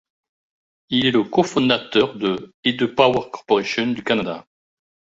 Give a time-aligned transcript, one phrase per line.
[0.89, 4.47] Il est le co-fondateur de et de Power Corporation du Canada.